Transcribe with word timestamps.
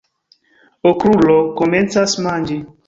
Okrulo 0.93 1.37
komencas 1.61 2.21
manĝi. 2.29 2.63